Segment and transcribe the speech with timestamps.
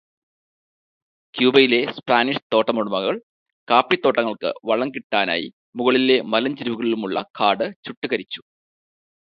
[1.35, 3.15] ക്യൂബയിലെ Spanish തോട്ടമുടമകൾ
[3.67, 5.47] കാപ്പിതോട്ടങ്ങൾക്ക് വളം കിട്ടാനായി
[5.75, 8.41] മുകളിൽ മലഞ്ചെരുവുകളിലുമുള്ള കാട് ചുട്ടുകരിച്ചു.